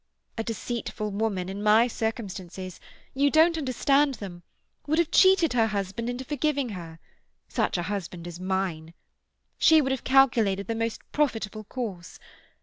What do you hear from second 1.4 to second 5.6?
in my circumstances—you don't understand them—would have cheated